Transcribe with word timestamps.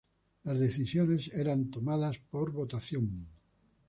Las 0.45 0.57
decisiones 0.59 1.27
eran 1.31 1.69
tomadas 1.69 2.17
por 2.17 2.51
votaciones. 2.51 3.27